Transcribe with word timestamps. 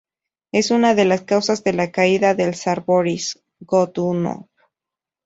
Es 0.51 0.71
una 0.71 0.95
de 0.95 1.05
las 1.05 1.21
causas 1.21 1.63
de 1.63 1.73
la 1.73 1.91
caída 1.91 2.33
del 2.33 2.55
zar 2.55 2.83
Boris 2.85 3.39
Godunov. 3.59 4.47